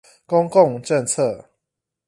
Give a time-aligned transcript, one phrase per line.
[0.25, 1.47] 公共政策